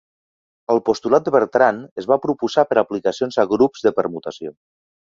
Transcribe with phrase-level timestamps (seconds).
[0.75, 4.61] El postulat de Bertrand es va proposar per aplicacions a grups de permutació.